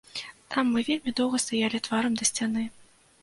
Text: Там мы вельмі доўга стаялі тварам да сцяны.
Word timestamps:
Там 0.53 0.71
мы 0.77 0.83
вельмі 0.87 1.13
доўга 1.19 1.41
стаялі 1.45 1.81
тварам 1.87 2.17
да 2.21 2.29
сцяны. 2.31 2.65